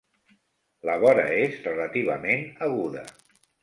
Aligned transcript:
La 0.91 0.95
vora 1.05 1.27
és 1.43 1.61
relativament 1.69 2.47
aguda. 2.71 3.09